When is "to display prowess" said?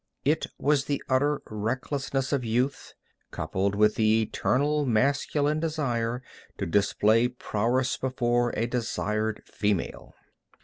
6.57-7.97